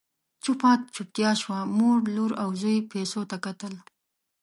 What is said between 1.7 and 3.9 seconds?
مور، لور او زوی پيسو ته کتل…